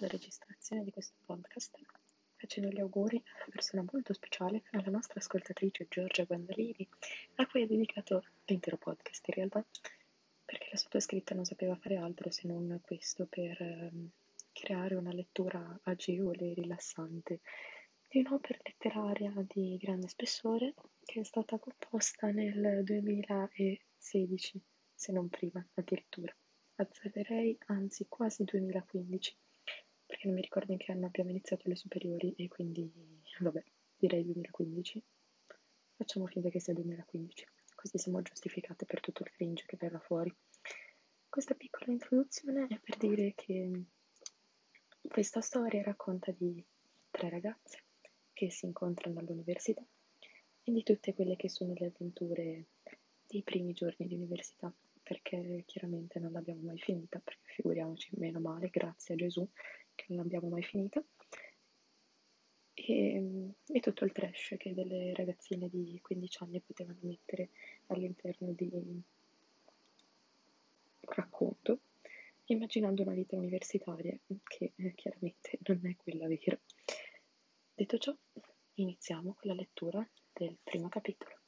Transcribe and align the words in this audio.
la 0.00 0.08
registrazione 0.08 0.82
di 0.82 0.90
questo 0.90 1.16
podcast 1.24 1.78
facendo 2.40 2.70
gli 2.70 2.80
auguri 2.80 3.16
a 3.18 3.36
una 3.36 3.46
persona 3.50 3.84
molto 3.92 4.14
speciale, 4.14 4.62
alla 4.70 4.90
nostra 4.90 5.20
ascoltatrice 5.20 5.86
Giorgia 5.90 6.24
Guandalini, 6.24 6.88
a 7.34 7.46
cui 7.46 7.62
è 7.62 7.66
dedicato 7.66 8.24
l'intero 8.46 8.78
podcast 8.78 9.28
in 9.28 9.34
realtà, 9.34 9.64
perché 10.42 10.68
la 10.70 10.78
sottoscritta 10.78 11.34
non 11.34 11.44
sapeva 11.44 11.76
fare 11.76 11.96
altro 11.96 12.30
se 12.30 12.48
non 12.48 12.80
questo 12.82 13.26
per 13.26 13.60
um, 13.60 14.08
creare 14.52 14.94
una 14.94 15.12
lettura 15.12 15.80
agevole 15.82 16.50
e 16.50 16.54
rilassante 16.54 17.40
di 18.08 18.20
un'opera 18.20 18.58
letteraria 18.62 19.32
di 19.46 19.76
grande 19.76 20.08
spessore 20.08 20.74
che 21.04 21.20
è 21.20 21.24
stata 21.24 21.58
composta 21.58 22.30
nel 22.30 22.82
2016, 22.82 24.60
se 24.94 25.12
non 25.12 25.28
prima 25.28 25.64
addirittura. 25.74 26.34
Azzarderei 26.76 27.58
anzi 27.66 28.06
quasi 28.08 28.44
2015, 28.44 29.36
perché 30.20 30.26
non 30.26 30.34
mi 30.34 30.42
ricordo 30.42 30.72
in 30.72 30.78
che 30.78 30.92
anno 30.92 31.06
abbiamo 31.06 31.30
iniziato 31.30 31.66
le 31.66 31.76
superiori 31.76 32.34
e 32.36 32.46
quindi, 32.48 32.92
vabbè, 33.38 33.62
direi 33.96 34.22
2015. 34.24 35.02
Facciamo 35.96 36.26
finta 36.26 36.50
che 36.50 36.60
sia 36.60 36.74
2015, 36.74 37.46
così 37.74 37.96
siamo 37.96 38.20
giustificate 38.20 38.84
per 38.84 39.00
tutto 39.00 39.22
il 39.22 39.30
cringe 39.30 39.64
che 39.66 39.78
verrà 39.78 39.98
fuori. 39.98 40.34
Questa 41.26 41.54
piccola 41.54 41.92
introduzione 41.92 42.66
è 42.68 42.78
per 42.78 42.98
dire 42.98 43.32
che 43.34 43.84
questa 45.00 45.40
storia 45.40 45.82
racconta 45.82 46.32
di 46.32 46.62
tre 47.10 47.30
ragazze 47.30 47.84
che 48.34 48.50
si 48.50 48.66
incontrano 48.66 49.20
all'università 49.20 49.82
e 50.62 50.70
di 50.70 50.82
tutte 50.82 51.14
quelle 51.14 51.36
che 51.36 51.48
sono 51.48 51.72
le 51.74 51.86
avventure 51.86 52.66
dei 53.26 53.42
primi 53.42 53.72
giorni 53.72 54.06
di 54.06 54.16
università, 54.16 54.70
perché 55.02 55.62
chiaramente 55.64 56.18
non 56.18 56.32
l'abbiamo 56.32 56.60
mai 56.60 56.78
finita, 56.78 57.20
perché 57.20 57.40
figuriamoci, 57.54 58.10
meno 58.18 58.38
male, 58.40 58.68
grazie 58.68 59.14
a 59.14 59.16
Gesù 59.16 59.48
che 60.00 60.06
non 60.08 60.18
l'abbiamo 60.18 60.48
mai 60.48 60.62
finita. 60.62 61.02
E, 62.72 63.52
e, 63.66 63.80
tutto 63.80 64.04
il 64.04 64.12
trash 64.12 64.54
che 64.58 64.72
delle 64.72 65.12
ragazzine 65.14 65.68
di 65.68 65.98
15 66.00 66.42
anni 66.42 66.60
potevano 66.60 66.98
mettere 67.02 67.50
all'interno 67.88 68.52
di 68.52 68.68
un 68.72 69.00
racconto, 71.00 71.80
immaginando 72.46 73.02
una 73.02 73.12
vita 73.12 73.36
universitaria 73.36 74.18
che 74.44 74.72
eh, 74.74 74.94
chiaramente 74.94 75.58
non 75.66 75.80
è 75.86 75.96
quella 75.96 76.26
vera. 76.26 76.58
Detto 77.74 77.98
ciò, 77.98 78.16
iniziamo 78.74 79.34
con 79.38 79.50
la 79.50 79.54
lettura 79.54 80.06
del 80.32 80.56
primo 80.62 80.88
capitolo. 80.88 81.39